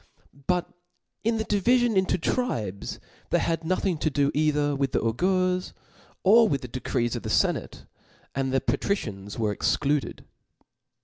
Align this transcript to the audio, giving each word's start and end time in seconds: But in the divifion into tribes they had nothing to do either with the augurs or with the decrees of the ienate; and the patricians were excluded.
But 0.47 0.67
in 1.23 1.37
the 1.37 1.45
divifion 1.45 1.95
into 1.95 2.17
tribes 2.17 2.99
they 3.29 3.37
had 3.37 3.63
nothing 3.63 3.99
to 3.99 4.09
do 4.09 4.31
either 4.33 4.75
with 4.75 4.93
the 4.93 4.99
augurs 4.99 5.75
or 6.23 6.49
with 6.49 6.61
the 6.63 6.67
decrees 6.67 7.15
of 7.15 7.21
the 7.21 7.29
ienate; 7.29 7.85
and 8.33 8.51
the 8.51 8.61
patricians 8.61 9.37
were 9.37 9.51
excluded. 9.51 10.25